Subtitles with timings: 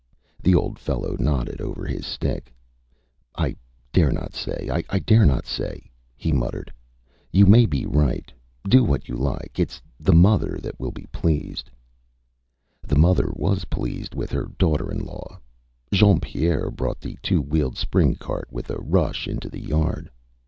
[0.39, 2.51] Â The old fellow nodded over his stick.
[3.37, 3.55] ÂI
[3.93, 6.73] dare say; I dare say,Â he muttered.
[7.31, 8.31] ÂYou may be right.
[8.67, 9.53] Do what you like.
[9.53, 15.01] ItÂs the mother that will be pleased.Â The mother was pleased with her daughter in
[15.05, 15.39] law.
[15.93, 20.09] Jean Pierre brought the two wheeled spring cart with a rush into the yard.